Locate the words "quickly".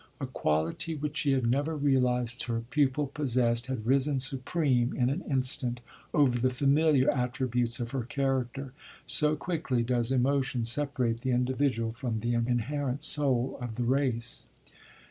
9.35-9.83